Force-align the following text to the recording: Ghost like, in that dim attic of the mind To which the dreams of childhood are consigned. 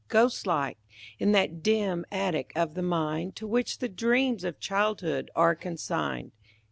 Ghost 0.07 0.47
like, 0.47 0.79
in 1.19 1.31
that 1.33 1.61
dim 1.61 2.07
attic 2.11 2.53
of 2.55 2.73
the 2.73 2.81
mind 2.81 3.35
To 3.35 3.45
which 3.45 3.77
the 3.77 3.87
dreams 3.87 4.43
of 4.43 4.59
childhood 4.59 5.29
are 5.35 5.53
consigned. 5.53 6.31